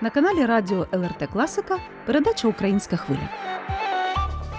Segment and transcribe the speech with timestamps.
[0.00, 3.28] На каналі Радіо ЛРТ Класика передача Українська хвиля.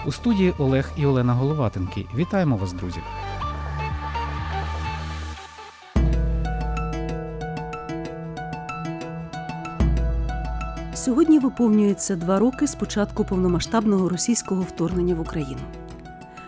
[0.06, 2.06] У студії Олег і Олена Головатенки.
[2.16, 3.00] Вітаємо вас, друзі.
[10.94, 15.60] Сьогодні виповнюється два роки з початку повномасштабного російського вторгнення в Україну.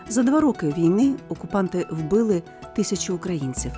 [0.07, 2.43] За два роки війни окупанти вбили
[2.75, 3.71] тисячі українців.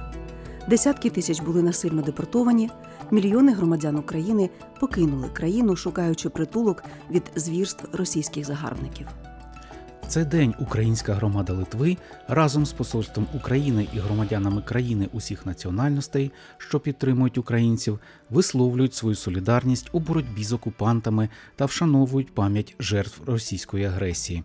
[0.68, 2.70] Десятки тисяч були насильно депортовані.
[3.12, 9.08] Мільйони громадян України покинули країну, шукаючи притулок від звірств російських загарбників.
[10.04, 11.98] В цей день українська громада Литви
[12.28, 19.90] разом з посольством України і громадянами країни усіх національностей, що підтримують українців, висловлюють свою солідарність
[19.92, 24.44] у боротьбі з окупантами та вшановують пам'ять жертв російської агресії.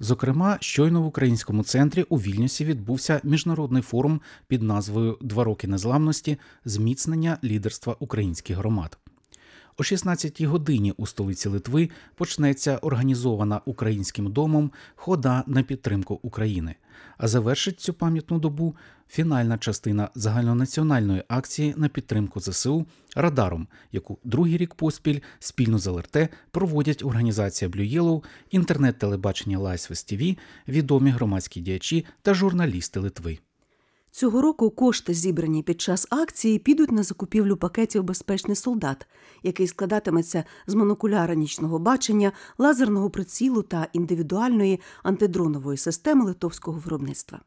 [0.00, 6.38] Зокрема, щойно в українському центрі у Вільнюсі відбувся міжнародний форум під назвою Два роки незламності
[6.64, 8.98] зміцнення лідерства українських громад.
[9.76, 16.74] О 16-й годині у столиці Литви почнеться організована українським домом хода на підтримку України.
[17.18, 18.76] А завершить цю пам'ятну добу
[19.08, 26.28] фінальна частина загальнонаціональної акції на підтримку ЗСУ Радаром, яку другий рік поспіль спільно з ЛРТ
[26.50, 30.36] проводять організація Blue Yellow, інтернет-телебачення Лайсвес ТВ,
[30.68, 33.38] відомі громадські діячі та журналісти Литви.
[34.16, 39.06] Цього року кошти, зібрані під час акції, підуть на закупівлю пакетів Безпечний солдат,
[39.42, 47.40] який складатиметься з монокуляра нічного бачення, лазерного прицілу та індивідуальної антидронової системи литовського виробництва.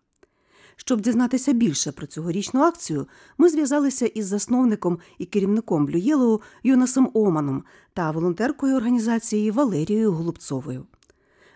[0.76, 3.08] Щоб дізнатися більше про цьогорічну акцію,
[3.38, 10.86] ми зв'язалися із засновником і керівником Блюєлоу Йонасом Оманом та волонтеркою організації Валерією Голубцовою.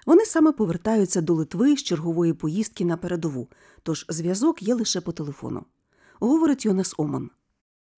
[0.05, 3.47] Вони саме повертаються до Литви з чергової поїздки на передову,
[3.83, 5.66] тож зв'язок є лише по телефону.
[6.19, 7.30] Говорить Йонас Оман.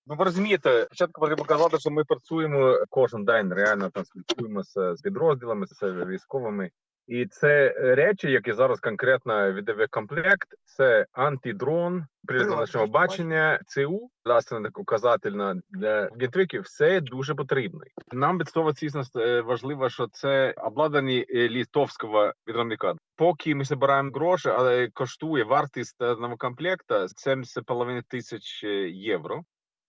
[0.07, 5.01] Ну, ви розумієте, спочатку потрібно казати, що ми працюємо кожен день, реально там спілкуємося з
[5.01, 6.71] підрозділами, з військовими.
[7.07, 14.69] І це речі, які зараз конкретно віддає комплект, це антидрон, прилад нашого бачення, ЦУ, власне,
[14.75, 17.91] указательна для гентриків, все дуже потрібний.
[18.11, 19.03] Нам від слова звісно,
[19.43, 22.95] важливо, що це обладнані літовського відомника.
[23.15, 29.43] Поки ми збираємо гроші, але коштує вартість одного комплекта 70,5 тисяч євро.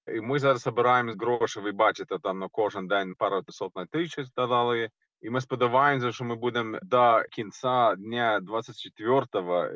[0.06, 4.90] І ми зараз збираємо гроші, ви бачите, там на кожен день пару сотень тисяч додали.
[5.24, 9.26] І ми сподіваємося, що ми будемо до кінця дня 24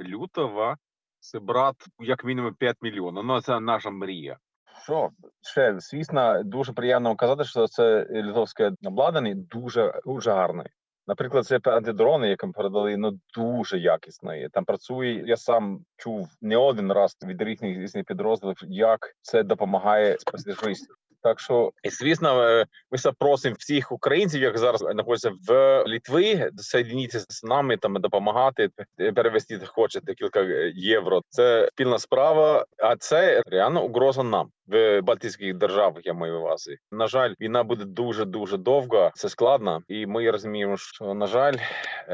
[0.02, 0.76] лютого
[1.20, 3.24] зібрати як мінімум 5 мільйонів.
[3.24, 4.38] Ну це наша мрія.
[4.82, 5.10] Що
[5.42, 10.64] ще звісно, дуже приємно казати, що це литовське обладнання дуже дуже гарне.
[11.06, 14.48] Наприклад, це антидрони, які передали, ну дуже якісні.
[14.52, 15.22] Там працює.
[15.26, 20.86] Я сам чув не один раз від різних різних підрозділів, як це допомагає спостережності.
[21.22, 27.44] Так що, і звісно, ми запросимо всіх українців, які зараз знаходяться в Літві, соєдніться з
[27.44, 28.70] нами там допомагати
[29.14, 30.40] перевести хоче декілька
[30.74, 31.22] євро.
[31.28, 36.06] Це спільна справа, а це реально угроза нам в Балтійських державах.
[36.06, 36.76] Я маю увазі.
[36.92, 39.10] На жаль, війна буде дуже дуже довго.
[39.14, 41.54] Це складно, і ми розуміємо, що на жаль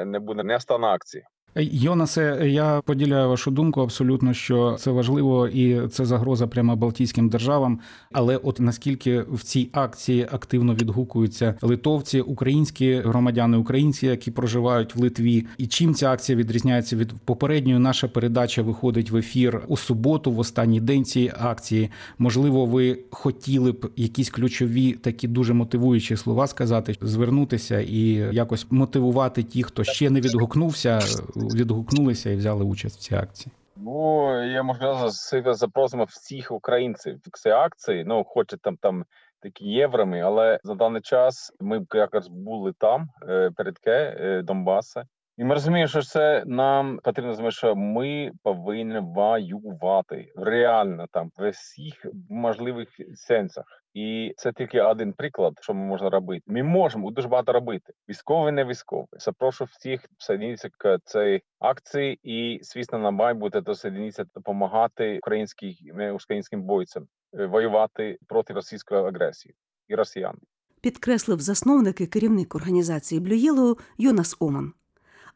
[0.04, 1.24] не буде не стане акції.
[1.56, 7.80] Йонасе, я поділяю вашу думку абсолютно, що це важливо і це загроза прямо Балтійським державам.
[8.12, 15.00] Але от наскільки в цій акції активно відгукуються литовці, українські громадяни, українці, які проживають в
[15.00, 20.32] Литві, і чим ця акція відрізняється від попередньої, наша передача виходить в ефір у суботу,
[20.32, 21.90] в останній день цієї акції.
[22.18, 28.00] Можливо, ви хотіли б якісь ключові такі дуже мотивуючі слова сказати, звернутися і
[28.32, 31.00] якось мотивувати ті, хто ще не відгукнувся
[31.48, 33.52] відгукнулися і взяли участь в цій акції?
[33.76, 38.04] Ну я можу сказати, запросимо всіх українців в цій акції.
[38.06, 39.04] Ну, хоче там там
[39.40, 43.08] такі євроми, але за даний час ми якраз були там
[43.56, 45.04] перед Ке Донбаса.
[45.36, 51.50] І ми розуміємо, що це нам потрібно розуміти, що ми повинні воювати реально там в
[51.50, 53.64] всіх можливих сенсах.
[53.94, 56.42] І це тільки один приклад, що ми можемо робити.
[56.46, 57.92] Ми можемо дуже багато робити.
[58.08, 59.06] Військовий, не військовий.
[59.12, 65.74] Запрошу всіх соединитися к цій акції, і звісно, на майбутнє досоединитися допомагати українським
[66.14, 69.54] українським бойцям воювати проти російської агресії
[69.88, 70.34] і росіян.
[70.80, 74.72] Підкреслив засновник і керівник організації Блюєло Йонас Оман.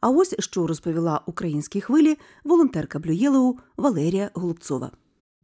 [0.00, 4.90] А ось що розповіла українській хвилі волонтерка Блюєлоу Валерія Голубцова.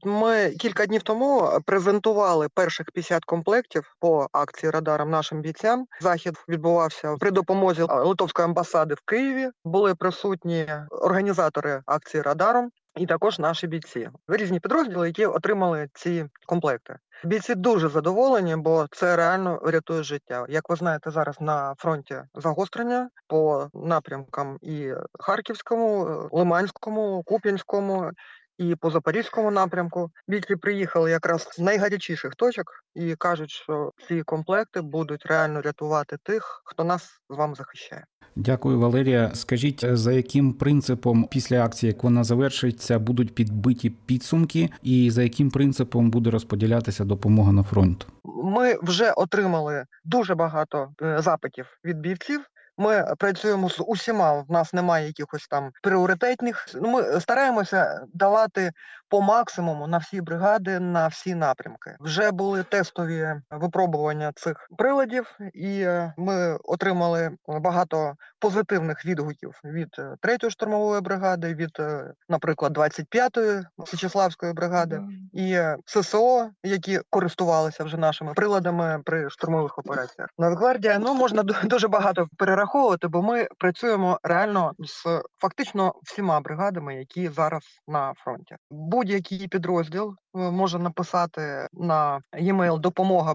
[0.04, 5.86] Ми кілька днів тому презентували перших 50 комплектів по акції радарам нашим бійцям.
[6.00, 9.50] Захід відбувався при допомозі Литовської амбасади в Києві.
[9.64, 12.70] Були присутні організатори акції радаром.
[12.96, 14.10] і також наші бійці.
[14.28, 16.96] Різні підрозділи, які отримали ці комплекти.
[17.24, 20.46] Бійці дуже задоволені, бо це реально рятує життя.
[20.48, 28.10] Як ви знаєте, зараз на фронті загострення по напрямкам і Харківському, е, Лиманському, Куп'янському.
[28.58, 34.80] І по запорізькому напрямку бійці приїхали якраз з найгарячіших точок і кажуть, що ці комплекти
[34.80, 38.04] будуть реально рятувати тих, хто нас з вами захищає.
[38.36, 39.30] Дякую, Валерія.
[39.34, 45.50] Скажіть, за яким принципом після акції, як вона завершиться, будуть підбиті підсумки, і за яким
[45.50, 48.06] принципом буде розподілятися допомога на фронт?
[48.24, 52.40] Ми вже отримали дуже багато е, запитів від бійців.
[52.78, 54.32] Ми працюємо з усіма.
[54.32, 56.66] В нас немає якихось там пріоритетних.
[56.74, 58.70] Ну, Ми стараємося давати
[59.08, 61.96] по максимуму на всі бригади, на всі напрямки.
[62.00, 70.14] Вже були тестові випробування цих приладів, і е, ми отримали багато позитивних відгуків від е,
[70.22, 75.00] 3-ї штурмової бригади, від, е, наприклад, 25-ї Січеславської бригади
[75.32, 80.28] і е, ССО, які користувалися вже нашими приладами при штурмових операціях.
[80.38, 87.28] Нацгвардія, ну можна дуже багато перераховувати, бо ми працюємо реально з фактично всіма бригадами, які
[87.28, 88.56] зараз на фронті.
[88.94, 93.34] Будь-який підрозділ е, може написати на e-mail допомога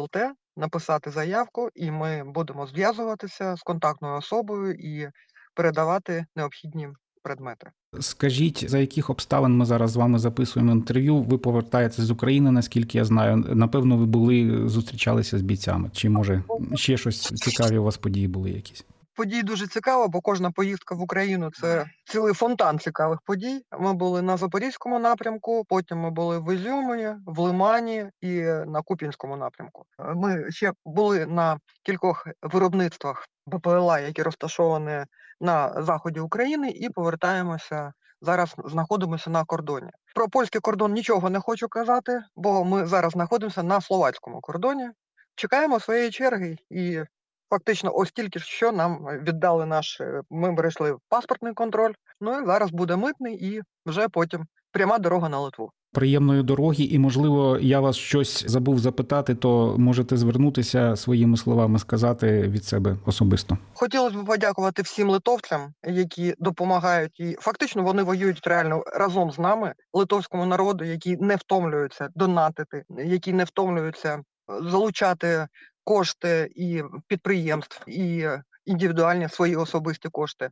[0.00, 0.16] ЛТ,
[0.56, 5.08] написати заявку, і ми будемо зв'язуватися з контактною особою і
[5.54, 6.88] передавати необхідні
[7.22, 7.66] предмети.
[8.00, 11.18] Скажіть, за яких обставин ми зараз з вами записуємо інтерв'ю?
[11.18, 13.36] Ви повертаєтесь з України, наскільки я знаю.
[13.36, 15.90] Напевно, ви були зустрічалися з бійцями.
[15.92, 16.42] Чи може
[16.74, 18.84] ще щось цікаві у вас події були якісь?
[19.16, 23.62] Подій дуже цікаво, бо кожна поїздка в Україну це цілий фонтан цікавих подій.
[23.78, 29.36] Ми були на Запорізькому напрямку, потім ми були в Ізюмі, в Лимані і на Куп'янському
[29.36, 29.84] напрямку.
[29.98, 35.04] Ми ще були на кількох виробництвах БПЛА, які розташовані
[35.40, 37.92] на заході України, і повертаємося.
[38.20, 39.90] Зараз знаходимося на кордоні.
[40.14, 44.90] Про польський кордон нічого не хочу казати, бо ми зараз знаходимося на словацькому кордоні.
[45.34, 47.00] Чекаємо своєї черги і
[47.50, 50.00] Фактично, ось тільки що нам віддали наш.
[50.00, 51.92] е, Ми перейшли паспортний контроль.
[52.20, 55.70] Ну і зараз буде митний, і вже потім пряма дорога на Литву.
[55.92, 62.42] Приємної дороги, і можливо, я вас щось забув запитати, то можете звернутися своїми словами, сказати
[62.42, 63.58] від себе особисто.
[63.74, 69.72] Хотілося б подякувати всім литовцям, які допомагають, і фактично вони воюють реально разом з нами,
[69.92, 74.22] литовському народу, які не втомлюються донатити, які не втомлюються е,
[74.70, 75.46] залучати
[75.86, 78.28] кошти і підприємств, і
[78.64, 80.50] індивідуальні свої особисті кошти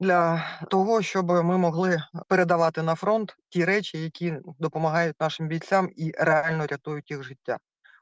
[0.00, 6.12] для того, щоб ми могли передавати на фронт ті речі, які допомагають нашим бійцям і
[6.18, 7.58] реально рятують їх життя.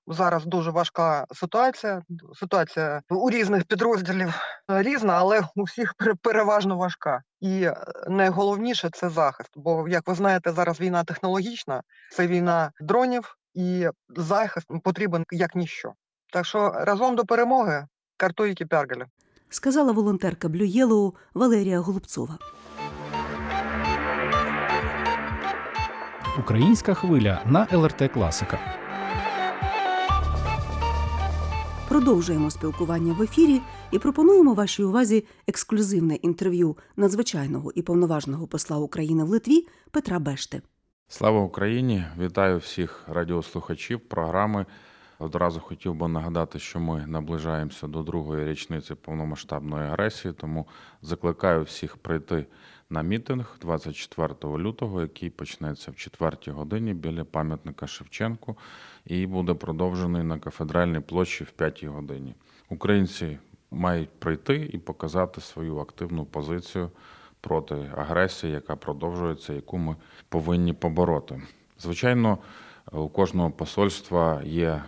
[0.06, 2.02] Зараз дуже важка ситуація.
[2.34, 4.34] Ситуація у різних підрозділів
[4.68, 7.22] різна, але у всіх пере- переважно важка.
[7.40, 7.76] І е,
[8.08, 9.50] найголовніше це захист.
[9.56, 11.82] Бо, як ви знаєте, зараз війна технологічна,
[12.12, 15.92] це війна дронів, і захист потрібен як ніщо.
[16.32, 17.86] Так що разом до перемоги
[18.16, 19.04] картуйки пяргалі.
[19.48, 22.38] сказала волонтерка Yellow Валерія Голубцова.
[26.38, 28.58] Українська хвиля на ЛРТ Класика.
[31.88, 33.60] Продовжуємо спілкування в ефірі
[33.90, 40.62] і пропонуємо вашій увазі ексклюзивне інтерв'ю надзвичайного і повноважного посла України в Литві Петра Бешти.
[41.08, 42.04] Слава Україні!
[42.18, 44.66] Вітаю всіх радіослухачів програми.
[45.20, 50.66] Одразу хотів би нагадати, що ми наближаємося до другої річниці повномасштабної агресії, тому
[51.02, 52.46] закликаю всіх прийти
[52.90, 58.58] на мітинг 24 лютого, який почнеться в 4 годині біля пам'ятника Шевченку
[59.06, 62.34] і буде продовжений на кафедральній площі в 5 годині.
[62.68, 63.38] Українці
[63.70, 66.90] мають прийти і показати свою активну позицію
[67.40, 69.96] проти агресії, яка продовжується, яку ми
[70.28, 71.42] повинні побороти.
[71.78, 72.38] Звичайно,
[72.92, 74.82] у кожного посольства є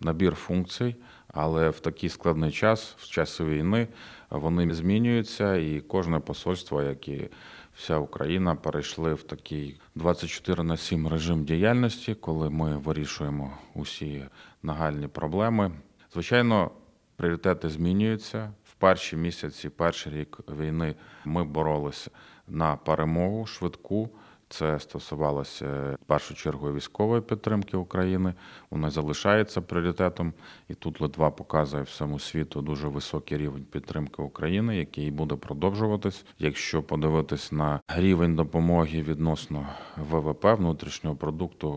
[0.00, 0.96] набір функцій,
[1.28, 3.88] але в такий складний час, в часи війни,
[4.30, 7.28] вони змінюються, і кожне посольство, як і
[7.76, 14.24] вся Україна, перейшли в такий 24 на 7 режим діяльності, коли ми вирішуємо усі
[14.62, 15.72] нагальні проблеми.
[16.12, 16.70] Звичайно,
[17.16, 18.52] пріоритети змінюються.
[18.64, 22.10] В перші місяці, перший рік війни ми боролися
[22.48, 24.10] на перемогу швидку.
[24.48, 28.34] Це стосувалося в першу чергу військової підтримки України.
[28.70, 30.32] Вона залишається пріоритетом,
[30.68, 36.24] і тут Литва показує всьому світу дуже високий рівень підтримки України, який буде продовжуватись.
[36.38, 41.72] Якщо подивитись на рівень допомоги відносно ВВП внутрішнього продукту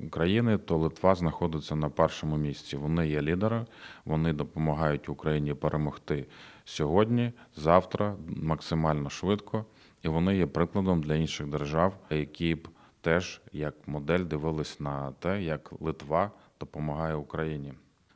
[0.00, 2.76] е, України, то Литва знаходиться на першому місці.
[2.76, 3.66] Вони є лідери,
[4.04, 6.26] вони допомагають Україні перемогти
[6.64, 9.64] сьогодні, завтра, максимально швидко.
[10.02, 12.68] І вони є прикладом для інших держав, які б
[13.00, 17.74] теж як модель дивились на те, як Литва допомагає Україні.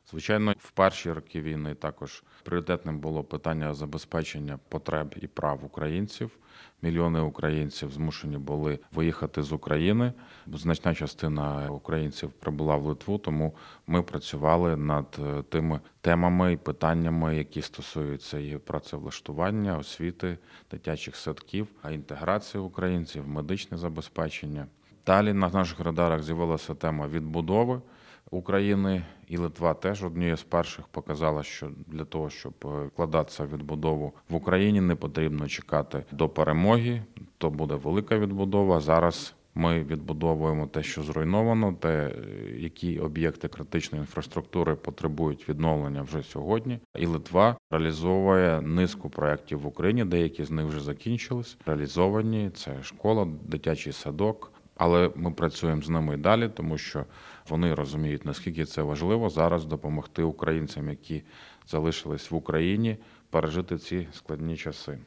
[0.09, 6.37] Звичайно, в перші роки війни також пріоритетним було питання забезпечення потреб і прав українців.
[6.83, 10.13] Мільйони українців змушені були виїхати з України.
[10.53, 13.55] Значна частина українців прибула в Литву, тому
[13.87, 20.37] ми працювали над е, тими темами і питаннями, які стосуються і працевлаштування, освіти,
[20.71, 24.65] дитячих садків, а інтеграції українців, медичне забезпечення.
[25.05, 27.81] Далі на наших радарах з'явилася тема відбудови.
[28.33, 33.53] України і Литва теж однією з перших показала, що для того, щоб е, вкладатися в
[33.53, 37.03] відбудову в Україні, не потрібно чекати до перемоги.
[37.37, 38.79] То буде велика відбудова.
[38.79, 42.13] Зараз ми відбудовуємо те, що зруйновано, те, е,
[42.57, 46.79] які об'єкти критичної інфраструктури потребують відновлення вже сьогодні.
[46.95, 50.05] І Литва реалізовує низку проєктів в Україні.
[50.05, 51.57] Деякі з них вже закінчились.
[51.65, 54.52] Реалізовані це школа, дитячий садок.
[54.75, 57.05] Але ми працюємо з ними і далі, тому що
[57.49, 61.23] вони розуміють, наскільки це важливо зараз допомогти українцям, які
[61.67, 62.97] залишились в Україні,
[63.29, 64.99] пережити ці складні часи.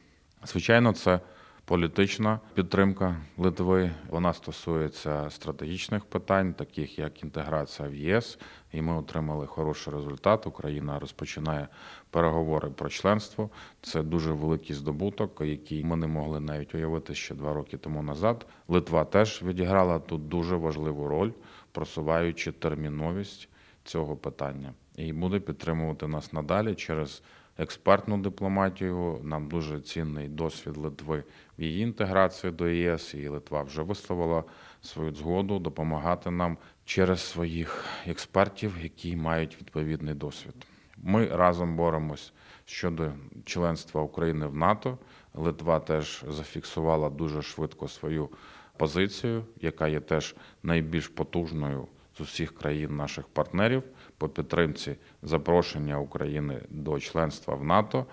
[0.45, 1.19] Звичайно, це
[1.67, 3.91] політична підтримка Литви.
[4.09, 8.39] Вона стосується стратегічних питань, таких як інтеграція в ЄС.
[8.71, 10.47] І ми отримали хороший результат.
[10.47, 11.67] Україна розпочинає
[12.09, 13.49] переговори про членство.
[13.81, 18.45] Це дуже великий здобуток, який ми не могли навіть уявити ще два роки тому назад.
[18.67, 21.31] Литва теж відіграла тут дуже важливу роль,
[21.71, 23.49] просуваючи терміновість
[23.83, 27.21] цього питання, і буде підтримувати нас надалі через
[27.57, 29.19] експертну дипломатію.
[29.23, 31.23] Нам дуже цінний досвід Литви
[31.59, 33.13] в її інтеграції до ЄС.
[33.13, 34.43] І Литва вже висловила
[34.81, 40.67] свою згоду допомагати нам через своїх експертів, які мають відповідний досвід.
[40.97, 42.33] Ми разом боремось
[42.65, 43.11] щодо
[43.45, 44.97] членства України в НАТО.
[45.33, 48.29] Литва теж зафіксувала дуже швидко свою
[48.77, 51.87] позицію, яка є теж найбільш потужною
[52.17, 53.83] з усіх країн наших партнерів
[54.17, 58.05] по підтримці запрошення України до членства в НАТО.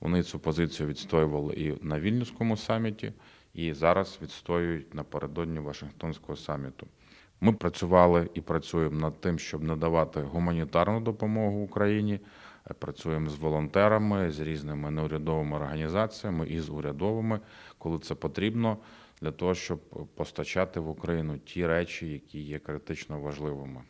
[0.00, 3.12] Вони цю позицію відстоювали і на Вільнюському саміті,
[3.54, 6.86] і зараз відстоюють напередодні Вашингтонського саміту.
[7.40, 12.20] Ми працювали і працюємо над тим, щоб надавати гуманітарну допомогу Україні.
[12.78, 17.40] Працюємо з волонтерами, з різними неурядовими організаціями і з урядовими,
[17.78, 18.76] коли це потрібно,
[19.20, 19.80] для того, щоб
[20.14, 23.80] постачати в Україну ті речі, які є критично важливими.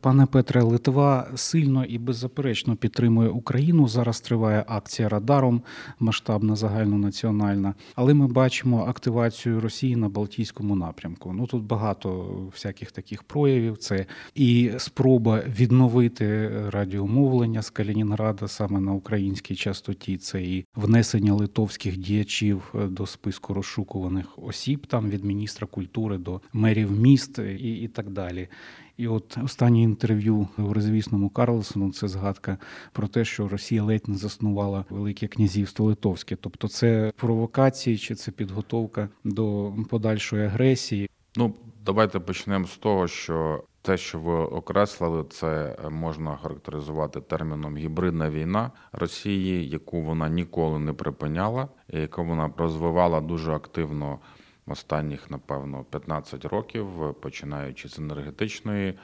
[0.00, 3.88] Пане Петре, Литва сильно і беззаперечно підтримує Україну.
[3.88, 5.62] Зараз триває акція радаром,
[6.00, 7.74] масштабна загальнонаціональна.
[7.94, 11.32] Але ми бачимо активацію Росії на Балтійському напрямку.
[11.32, 12.10] Ну тут багато
[12.52, 13.76] всяких таких проявів.
[13.76, 20.16] Це і спроба відновити радіомовлення з Калінінграда саме на українській частоті.
[20.16, 26.92] Це і внесення литовських діячів до списку розшукуваних осіб, там від міністра культури до мерів
[26.92, 28.48] міст і, і так далі.
[28.96, 32.58] І от останнє інтерв'ю в розвісному Карлсону це згадка
[32.92, 36.36] про те, що Росія ледь не заснувала Велике князівство Литовське.
[36.36, 41.10] Тобто, це провокації чи це підготовка до подальшої агресії.
[41.36, 48.30] Ну, давайте почнемо з того, що те, що ви окреслили, це можна характеризувати терміном гібридна
[48.30, 54.18] війна Росії, яку вона ніколи не припиняла, яку вона розвивала дуже активно
[54.66, 58.94] останніх, напевно, 15 років, починаючи з енергетичної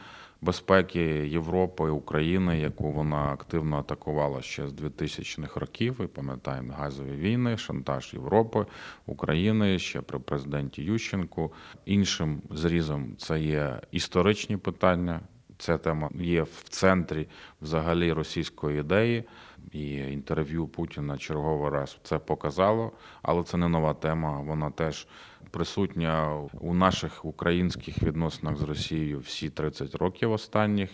[0.42, 6.00] безпеки Європи, України, яку вона активно атакувала ще з 2000-х років.
[6.04, 8.66] І пам'ятаємо газові війни, шантаж Європи,
[9.06, 11.52] України ще при президенті Ющенку.
[11.84, 15.20] Іншим зрізом це є історичні питання.
[15.58, 17.28] Ця тема є в центрі
[17.60, 19.24] взагалі російської ідеї,
[19.72, 22.92] і інтерв'ю Путіна черговий раз це показало,
[23.22, 24.40] але це не нова тема.
[24.40, 25.06] Вона теж
[25.50, 30.90] присутня у наших українських відносинах з Росією всі 30 років останніх,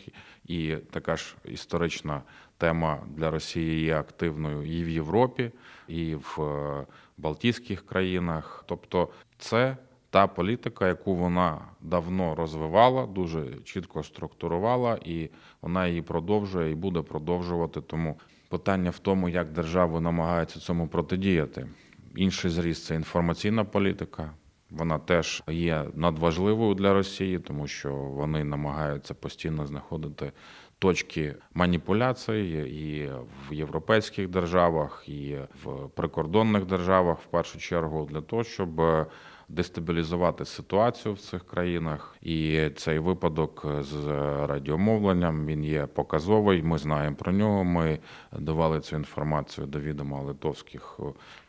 [0.47, 2.23] і така ж історична
[2.59, 5.51] тема для Росії є активною і в Європі,
[5.89, 6.39] і в
[7.19, 8.65] Балтійських країнах.
[8.67, 9.09] Тобто,
[9.39, 9.77] це
[10.11, 15.31] та політика, яку вона давно розвивала, дуже чітко структурувала, і
[15.63, 17.81] вона її продовжує і буде продовжувати.
[17.81, 21.69] Тому питання в тому, як держава намагається цьому протидіяти.
[22.17, 24.31] Інший зріст це інформаційна політика.
[24.71, 30.33] Вона теж є надважливою для Росії, тому що вони намагаються постійно знаходити
[30.79, 32.35] точки маніпуляцій
[32.73, 33.11] і
[33.49, 38.81] в європейських державах, і в прикордонних державах, в першу чергу, для того, щоб
[39.49, 42.17] дестабілізувати ситуацію в цих країнах.
[42.23, 44.07] І цей випадок з
[44.47, 46.63] радіомовленням він є показовий.
[46.63, 47.65] Ми знаємо про нього.
[47.65, 47.99] Ми
[48.39, 51.01] давали цю інформацію до відома литовських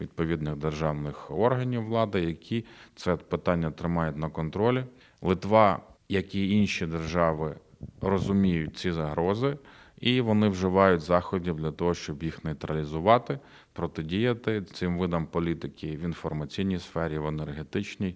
[0.01, 2.65] відповідних державних органів влади, які
[2.96, 4.84] це питання тримають на контролі.
[5.22, 5.79] Литва,
[6.10, 7.56] як і інші держави,
[8.01, 9.58] розуміють ці загрози.
[10.00, 13.39] І вони вживають заходів для того, щоб їх нейтралізувати,
[13.79, 18.15] протидіяти цим видам політики в інформаційній сфері, в енергетичній.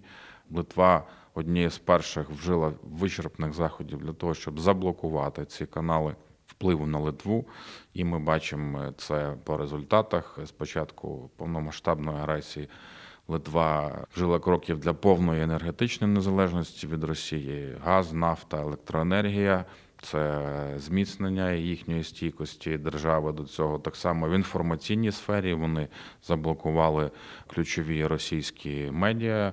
[0.50, 6.16] Литва однією з перших вжила вичерпних заходів для того, щоб заблокувати ці канали
[6.46, 7.46] впливу на Литву.
[7.94, 10.38] І ми бачимо це по результатах.
[10.46, 12.68] Спочатку повномасштабної агресії
[13.28, 19.64] Литва вжила кроків для повної енергетичної незалежності від Росії: газ, нафта, електроенергія.
[20.04, 23.78] Це зміцнення їхньої стійкості держави до цього.
[23.78, 25.88] Так само в інформаційній сфері вони
[26.22, 27.10] заблокували
[27.46, 29.52] ключові російські медіа,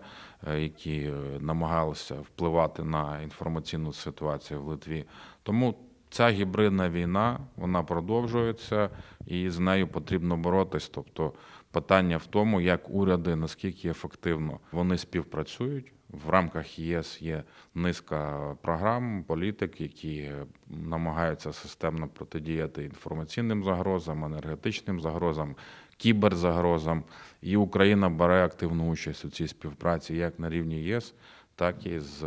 [0.58, 5.05] які намагалися впливати на інформаційну ситуацію в Литві.
[5.43, 5.75] Тому
[6.10, 8.89] ця гібридна війна вона продовжується
[9.27, 10.89] і з нею потрібно боротись.
[10.89, 11.34] Тобто
[11.72, 15.93] питання в тому, як уряди наскільки ефективно вони співпрацюють.
[16.11, 17.43] В рамках ЄС є
[17.75, 20.31] низка програм, політик, які
[20.67, 25.55] намагаються системно протидіяти інформаційним загрозам, енергетичним загрозам,
[25.97, 27.03] кіберзагрозам.
[27.41, 31.13] І Україна бере активну участь у цій співпраці як на рівні ЄС,
[31.55, 32.23] так і з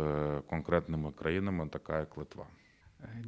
[0.49, 2.45] конкретними країнами, така як Литва.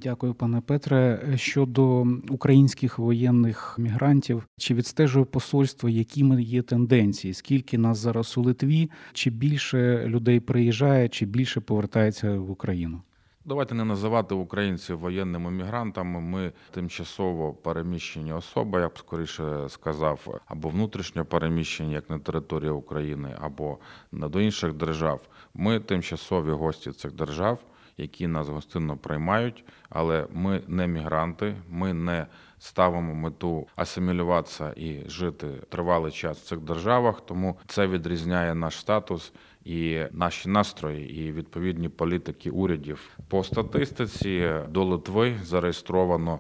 [0.02, 1.30] Дякую, пане Петре.
[1.36, 7.34] Щодо українських воєнних мігрантів, чи відстежує посольство, якими є тенденції?
[7.34, 8.92] Скільки нас зараз у Литві?
[9.14, 13.02] Чи більше людей приїжджає, чи більше повертається в Україну?
[13.46, 16.22] Давайте не називати українців воєнними мігрантами.
[16.22, 23.36] Ми тимчасово переміщені особи, я б скоріше сказав, або внутрішньо переміщені, як на території України,
[23.42, 23.78] або
[24.12, 25.22] до інших держав.
[25.54, 27.60] Ми тимчасові гості цих держав
[27.98, 32.28] які нас гостинно приймають, але ми не мігранти, ми не
[32.60, 37.22] ставимо мету асимілюватися і жити тривалий час в цих державах.
[37.26, 39.34] Тому це відрізняє наш статус
[39.66, 43.10] і наші настрої, і відповідні політики урядів.
[43.28, 46.40] По статистиці до Литви зареєстровано.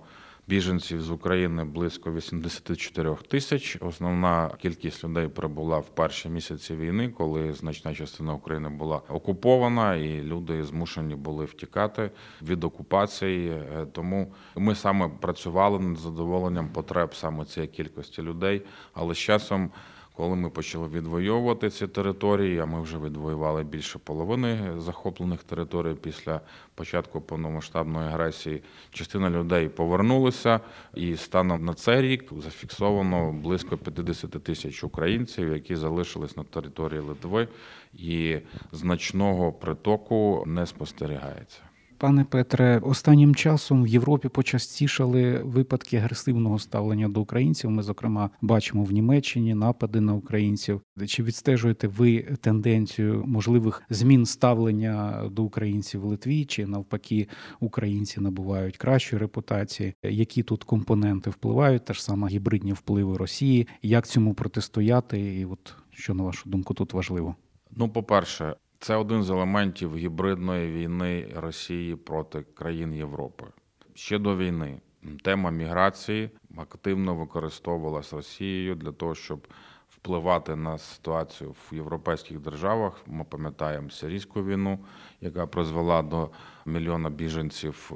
[0.50, 3.78] Біженців з України близько 84 тисяч.
[3.82, 10.24] Основна кількість людей прибула в перші місяці війни, коли значна частина України була окупована, і
[10.24, 13.62] люди змушені були втікати від окупації.
[13.92, 18.62] Тому ми саме працювали над задоволенням потреб саме цієї кількості людей,
[18.94, 19.72] але з часом.
[20.18, 26.42] Коли ми почали відвоювати ці території, а ми вже відвоювали більше половини захоплених територій після
[26.76, 30.60] початку повномасштабної агресії, частина людей повернулися,
[30.96, 37.48] і станом на цей рік зафіксовано близько 50 тисяч українців, які залишились на території Литви,
[37.94, 38.38] і
[38.72, 41.62] значного притоку не спостерігається.
[42.00, 47.70] Пане Петре, останнім часом в Європі почастішали випадки агресивного ставлення до українців.
[47.70, 50.82] Ми, зокрема, бачимо в Німеччині напади на українців.
[51.08, 56.46] Чи відстежуєте ви тенденцію можливих змін ставлення до українців в Литві?
[56.46, 57.28] Чи навпаки
[57.60, 59.94] українці набувають кращої репутації?
[60.04, 61.86] Які тут компоненти впливають?
[61.86, 63.68] Та ж сама гібридні впливи Росії?
[63.82, 65.36] Як цьому протистояти?
[65.36, 67.36] І от що на вашу думку тут важливо?
[67.72, 68.56] Ну, по перше.
[68.80, 73.46] Це один з елементів гібридної війни Росії проти країн Європи.
[73.94, 74.82] Ще до війни
[75.24, 79.48] тема міграції активно використовувалась Росією для того, щоб
[79.90, 83.02] впливати на ситуацію в європейських державах.
[83.06, 84.80] Ми пам'ятаємо сирійську війну,
[85.22, 86.30] яка призвела до
[86.66, 87.92] мільйона біженців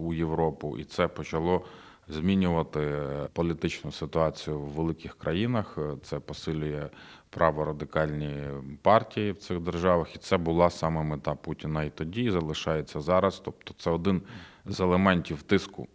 [0.00, 1.64] у Європу, і це почало.
[2.12, 6.88] Змінювати політичну ситуацію в великих країнах це посилює
[7.30, 8.34] праворадикальні
[8.82, 13.42] партії в цих державах, і це була саме мета Путіна і тоді і залишається зараз.
[13.44, 14.22] Тобто, це один
[14.66, 15.88] з елементів тиску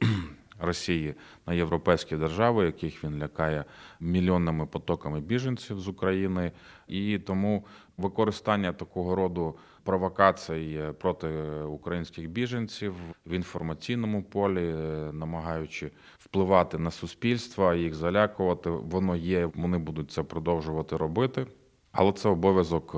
[0.59, 1.15] Росії
[1.47, 3.65] на європейські держави, яких він лякає
[3.99, 6.51] мільйонними потоками біженців з України,
[6.87, 7.65] і тому
[7.97, 11.27] використання такого роду провокацій проти
[11.61, 14.73] українських біженців в інформаційному полі,
[15.11, 19.49] намагаючи впливати на суспільство, їх залякувати, воно є.
[19.55, 21.45] Вони будуть це продовжувати робити.
[21.91, 22.95] Але це обов'язок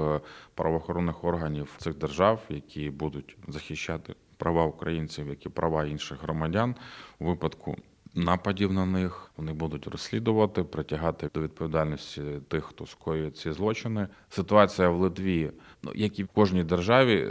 [0.53, 6.75] правоохоронних органів цих держав, які будуть захищати права українців, як і права інших громадян
[7.19, 7.75] у випадку
[8.15, 9.31] нападів на них.
[9.37, 14.07] Вони будуть розслідувати, притягати до відповідальності тих, хто скоює ці злочини.
[14.29, 15.51] Ситуація в Литві,
[15.83, 17.27] ну як і в кожній державі,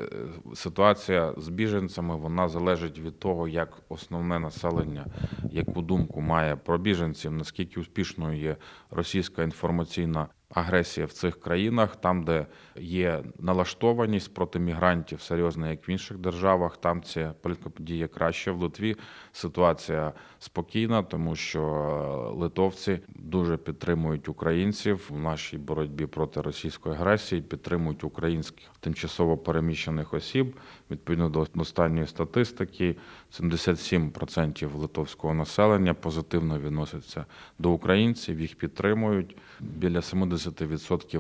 [0.55, 5.07] ситуація з біженцями вона залежить від того, як основне населення,
[5.51, 8.57] яку думку має про біженців, наскільки успішною є
[8.90, 15.90] російська інформаційна агресія в цих країнах, там, де є налаштованість проти мігрантів серйозна, як в
[15.90, 18.50] інших державах, там ця політика діє краще.
[18.50, 18.96] В Литві
[19.32, 28.04] ситуація спокійна, тому що литовці дуже підтримують українців в нашій боротьбі проти російської агресії, підтримують
[28.04, 30.56] українських тимчасово переміщених осіб.
[30.90, 32.96] Відповідно до останньої статистики,
[33.40, 37.24] 77% литовського населення позитивно відносяться
[37.58, 39.37] до українців, їх підтримують.
[39.61, 40.38] Біля 70%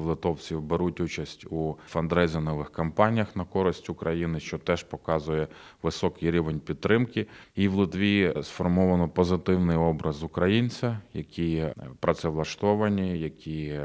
[0.04, 5.48] литовців беруть участь у фандрейзингових кампаніях на користь України, що теж показує
[5.82, 7.26] високий рівень підтримки.
[7.54, 11.66] І в Литві сформовано позитивний образ українця, які
[12.00, 13.80] працевлаштовані, які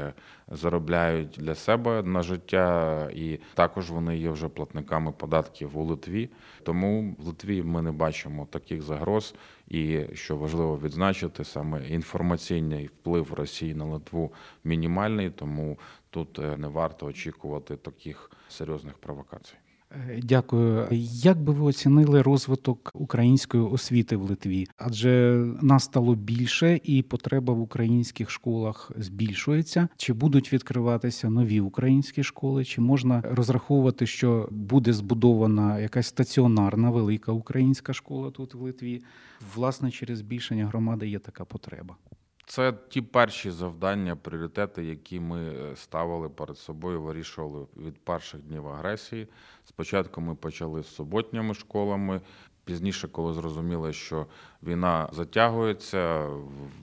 [0.48, 6.30] заробляють для себе на життя, і також вони є вже платниками податків у Литві.
[6.62, 9.34] Тому в Литві ми не бачимо таких загроз.
[9.68, 14.32] І що важливо відзначити, саме інформаційний вплив Росії на Литву
[14.64, 15.78] мінімальний, тому
[16.10, 19.54] тут не варто очікувати таких серйозних провокацій.
[20.22, 20.88] Дякую.
[21.10, 24.66] Як би ви оцінили розвиток української освіти в Литві?
[24.76, 29.88] Адже нас стало більше, і потреба в українських школах збільшується.
[29.96, 32.64] Чи будуть відкриватися нові українські школи?
[32.64, 39.02] Чи можна розраховувати, що буде збудована якась стаціонарна велика українська школа тут в Литві?
[39.54, 41.96] Власне, через збільшення громади є така потреба.
[42.46, 49.28] Це ті перші завдання, пріоритети, які ми ставили перед собою, вирішували від перших днів агресії.
[49.64, 52.20] Спочатку ми почали з суботніми школами.
[52.64, 54.26] Пізніше, коли зрозуміли, що
[54.62, 56.28] війна затягується,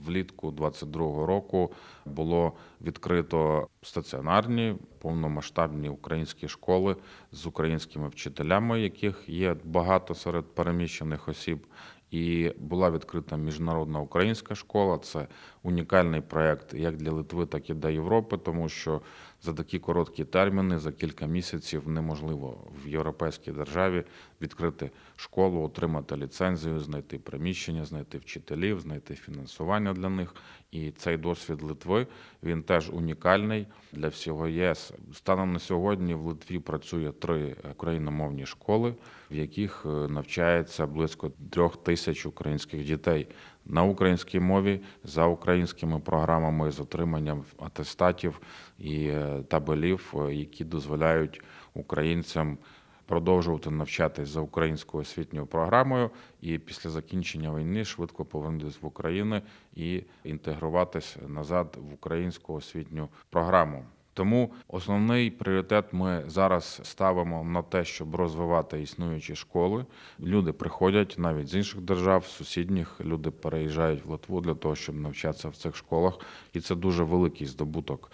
[0.04, 1.72] влітку 22-го року
[2.04, 6.96] було відкрито стаціонарні повномасштабні українські школи
[7.32, 11.66] з українськими вчителями, яких є багато серед переміщених осіб.
[12.12, 14.98] І була відкрита міжнародна українська школа.
[14.98, 15.26] Це
[15.62, 19.00] унікальний проект як для Литви, так і для Європи, тому що
[19.42, 24.04] за такі короткі терміни, за кілька місяців, неможливо в європейській державі
[24.40, 30.34] відкрити школу, отримати ліцензію, знайти приміщення, знайти вчителів, знайти фінансування для них.
[30.70, 32.06] І цей досвід Литви
[32.42, 34.92] він теж унікальний для всього ЄС.
[35.14, 38.94] Станом на сьогодні в Литві працює три україномовні школи,
[39.30, 43.28] в яких навчається близько трьох тисяч українських дітей
[43.66, 48.40] на українській мові за українськими програмами з отриманням атестатів
[48.78, 49.12] і
[49.48, 51.42] табелів, які дозволяють
[51.74, 52.58] українцям
[53.06, 59.40] продовжувати навчатись за українською освітньою програмою, і після закінчення війни швидко повернутися в Україну
[59.74, 63.84] і інтегруватись назад в українську освітню програму.
[64.14, 69.86] Тому основний пріоритет ми зараз ставимо на те, щоб розвивати існуючі школи.
[70.20, 75.48] Люди приходять навіть з інших держав, сусідніх люди переїжджають в Литву для того, щоб навчатися
[75.48, 76.18] в цих школах,
[76.52, 78.12] і це дуже великий здобуток.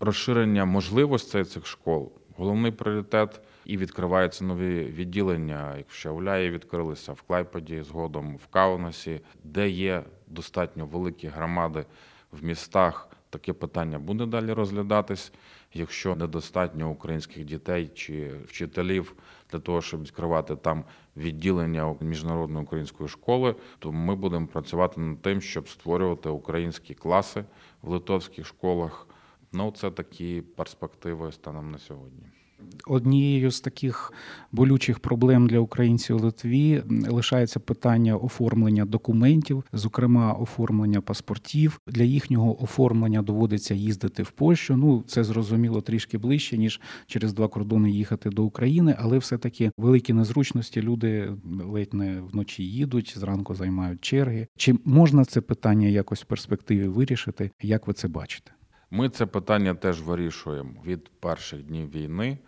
[0.00, 3.40] Розширення можливостей цих школ головний пріоритет.
[3.64, 5.76] І відкриваються нові відділення.
[5.76, 11.84] Як в Шауляї відкрилися в Клайпеді, згодом в Каунасі, де є достатньо великі громади
[12.32, 13.08] в містах.
[13.30, 15.32] Таке питання буде далі розглядатись.
[15.74, 19.14] Якщо недостатньо українських дітей чи вчителів
[19.52, 20.84] для того, щоб відкривати там
[21.16, 27.44] відділення міжнародної української школи, то ми будемо працювати над тим, щоб створювати українські класи
[27.82, 29.06] в литовських школах.
[29.52, 32.39] Ну, це такі перспективи станом на сьогодні.
[32.86, 34.12] Однією з таких
[34.52, 41.80] болючих проблем для українців у Литві лишається питання оформлення документів, зокрема оформлення паспортів.
[41.86, 44.76] Для їхнього оформлення доводиться їздити в Польщу.
[44.76, 50.12] Ну це зрозуміло трішки ближче ніж через два кордони їхати до України, але все-таки великі
[50.12, 51.32] незручності люди
[51.64, 54.46] ледь не вночі їдуть, зранку займають черги.
[54.56, 57.50] Чи можна це питання якось в перспективі вирішити?
[57.62, 58.52] Як ви це бачите?
[58.90, 62.38] Ми це питання теж вирішуємо від перших днів війни,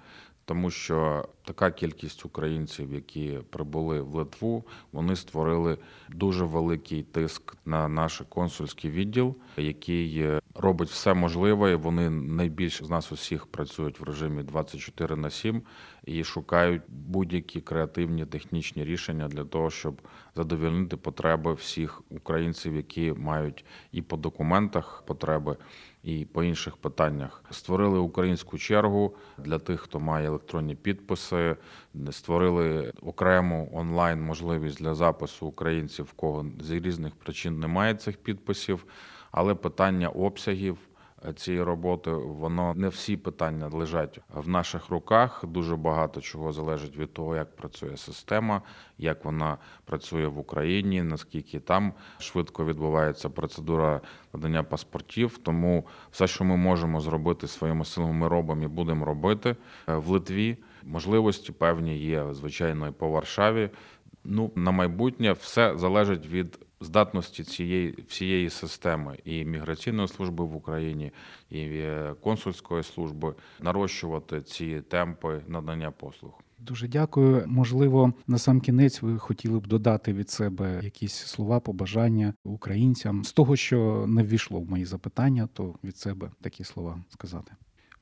[0.45, 5.79] тому що така кількість українців, які прибули в Литву, вони створили
[6.09, 11.77] дуже великий тиск на наш консульський відділ, який робить все можливе.
[11.77, 15.63] Вони найбільше з нас усіх працюють в режимі 24 на 7
[16.05, 20.01] і шукають будь-які креативні технічні рішення для того, щоб
[20.37, 25.57] задовольнити потреби всіх українців, які мають і по документах потреби
[26.03, 27.45] і по інших питаннях.
[27.51, 31.57] Створили українську чергу для тих, хто має електронні підписи.
[32.11, 38.85] Створили окрему онлайн можливість для запису українців, в кого з різних причин немає цих підписів.
[39.31, 40.79] Але питання обсягів
[41.37, 42.11] цієї роботи.
[42.11, 45.45] Воно не всі питання лежать в наших руках.
[45.47, 48.63] Дуже багато чого залежить від того, як працює система,
[48.99, 54.01] як вона працює в Україні, наскільки там швидко відбувається процедура
[54.33, 55.39] надання паспортів.
[55.39, 59.57] Тому все, що ми можемо зробити своїми силами, ми робимо і будемо робити
[59.87, 60.57] в Литві.
[60.85, 63.71] Можливості певні є звичайно і по Варшаві.
[64.25, 71.13] Ну на майбутнє все залежить від здатності цієї всієї системи і міграційної служби в Україні,
[71.51, 76.33] і е, консульської служби нарощувати ці темпи надання послуг.
[76.59, 77.45] Дуже дякую.
[77.47, 83.33] Можливо, на сам кінець ви хотіли б додати від себе якісь слова, побажання українцям з
[83.33, 87.53] того, що не ввійшло в мої запитання, то від себе такі слова сказати.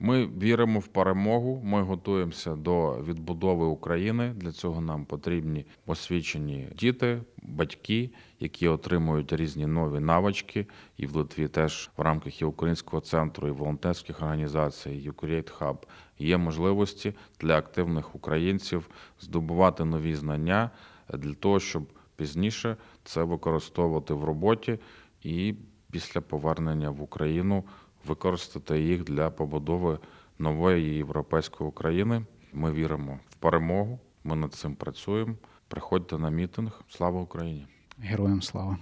[0.03, 1.61] Ми віримо в перемогу.
[1.65, 4.35] Ми готуємося до відбудови України.
[4.37, 10.67] Для цього нам потрібні освічені діти, батьки, які отримують різні нові навички.
[10.97, 15.77] І в Литві теж в рамках і українського центру і волонтерських організацій, Ukrate Hub
[16.19, 20.71] є можливості для активних українців здобувати нові знання
[21.15, 21.83] для того, щоб
[22.17, 24.79] пізніше це використовувати в роботі
[25.23, 25.55] і
[25.91, 27.65] після повернення в Україну
[28.07, 29.99] використати їх для побудови
[30.39, 32.23] нової європейської України.
[32.53, 33.99] Ми віримо в перемогу.
[34.25, 35.35] Ми над цим працюємо.
[35.69, 36.81] Приходьте на мітинг.
[36.89, 37.67] Слава Україні!
[37.99, 38.79] Героям слава!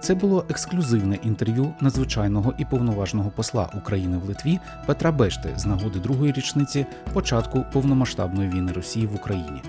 [0.00, 5.98] Це було ексклюзивне інтерв'ю надзвичайного і повноважного посла України в Литві Петра Бешти з нагоди
[5.98, 9.62] другої річниці початку повномасштабної війни Росії в Україні.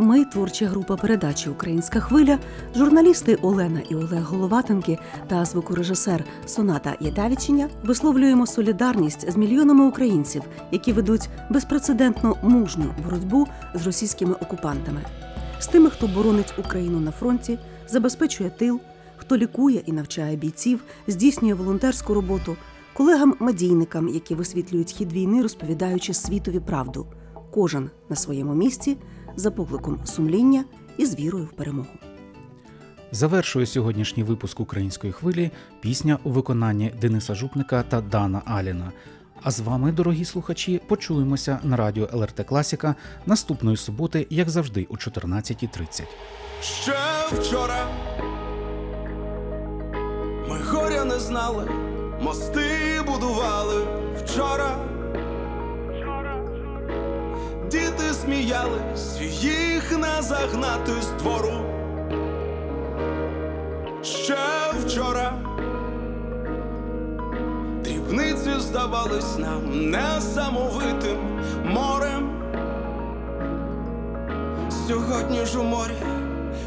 [0.00, 2.38] Ми, творча група передачі Українська хвиля,
[2.76, 10.92] журналісти Олена і Олег Головатенки та звукорежисер Соната Ядавічення висловлюємо солідарність з мільйонами українців, які
[10.92, 15.00] ведуть безпрецедентно мужню боротьбу з російськими окупантами,
[15.58, 17.58] з тими, хто боронить Україну на фронті,
[17.88, 18.80] забезпечує тил,
[19.16, 22.56] хто лікує і навчає бійців, здійснює волонтерську роботу,
[22.94, 27.06] колегам-медійникам, які висвітлюють хід війни, розповідаючи світові правду.
[27.50, 28.96] Кожен на своєму місці
[29.38, 30.64] за покликом сумління
[30.96, 31.88] і з вірою в перемогу.
[33.12, 38.92] Завершує сьогоднішній випуск української хвилі пісня у виконанні Дениса Жупника та Дана Аліна.
[39.42, 42.94] А з вами, дорогі слухачі, почуємося на радіо ЛРТ Класіка
[43.26, 46.02] наступної суботи, як завжди, о 14.30.
[46.62, 46.92] Ще
[47.32, 47.86] вчора
[50.48, 51.70] ми горя не знали,
[52.22, 53.86] мости будували
[54.24, 54.97] вчора.
[57.98, 61.52] Діти сміялись, їх не загнати з двору.
[64.02, 64.36] Ще
[64.84, 65.32] вчора
[67.84, 71.18] дрібниці здавались нам несамовитим
[71.64, 72.30] морем.
[74.88, 76.02] Сьогодні ж у морі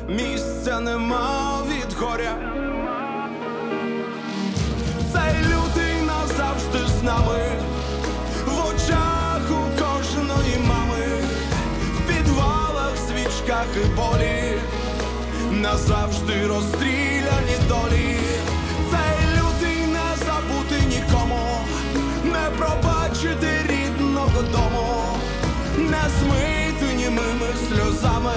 [0.08, 2.36] місця нема від горя.
[15.62, 18.18] Назавжди розстріляні долі.
[18.92, 21.40] Цей лютий не забути нікому,
[22.24, 25.04] не пробачити рідного дому,
[25.78, 28.34] не змити німими сльозами.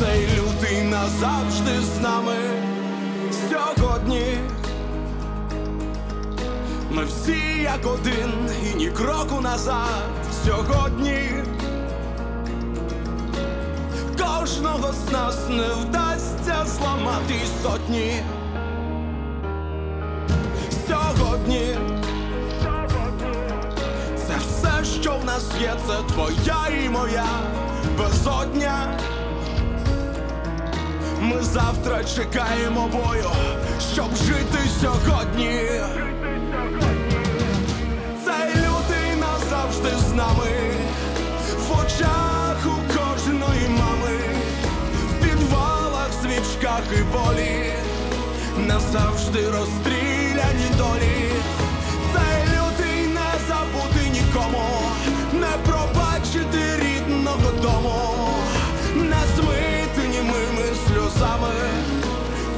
[0.00, 2.34] Цей лютий назавжди з нами
[3.50, 4.38] сьогодні.
[6.90, 8.32] Ми всі як один
[8.72, 10.10] і ні кроку назад
[10.46, 11.51] сьогодні.
[14.42, 18.22] Кожного з нас не вдасться зламати сотні.
[20.88, 21.76] Сьогодні
[24.16, 27.26] це все, що в нас є, це твоя і моя
[27.98, 28.98] безодня.
[31.20, 33.30] Ми завтра чекаємо бою,
[33.94, 35.60] щоб жити сьогодні.
[38.24, 40.50] Цей лютий назавжди з нами,
[41.68, 43.11] в очах у кожної
[46.62, 47.72] свічках і болі,
[48.66, 51.32] назавжди розстріляні долі.
[52.12, 54.68] Цей лютий не забути нікому,
[55.32, 57.98] не пробачити рідного дому,
[58.94, 61.54] не змити німими сльозами.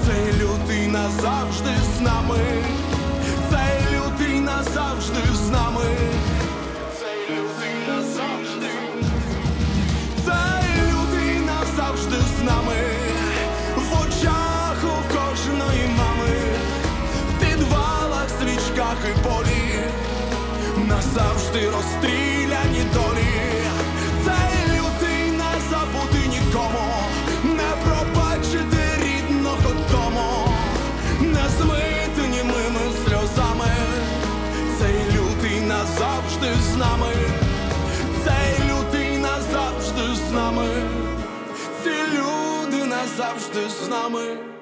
[0.07, 2.39] Цей лютий назавжди з нами.
[3.51, 5.84] Цей лютий назавжди з нами.
[19.05, 19.81] Поки полі
[20.89, 23.35] назавжди розстріляні долі,
[24.25, 26.89] цей лютий не забути нікому,
[27.45, 30.49] не пробачити рідного дому,
[31.21, 32.45] не змити
[33.07, 33.73] сльозами,
[34.79, 37.13] цей лютий назавжди з нами,
[38.25, 40.67] цей лютий назавжди з нами,
[41.83, 44.54] ці люди назавжди з нами.